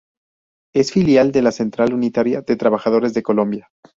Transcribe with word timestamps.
Es 0.73 0.91
filial 0.91 1.31
de 1.31 1.43
la 1.43 1.51
Central 1.51 1.93
Unitaria 1.93 2.41
de 2.41 2.55
Trabajadores 2.55 3.13
de 3.13 3.21
Colombia. 3.21 3.69